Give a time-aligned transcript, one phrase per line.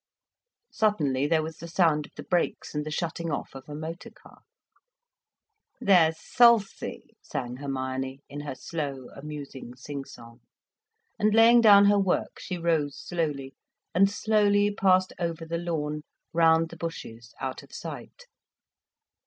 [0.71, 4.09] Suddenly there was the sound of the brakes and the shutting off of a motor
[4.09, 4.39] car.
[5.79, 10.39] "There's Salsie!" sang Hermione, in her slow, amusing sing song.
[11.19, 13.53] And laying down her work, she rose slowly,
[13.93, 16.01] and slowly passed over the lawn,
[16.33, 18.25] round the bushes, out of sight.